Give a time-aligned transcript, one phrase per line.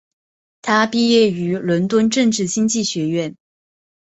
[0.63, 3.35] 他毕业于伦敦政治经济学院。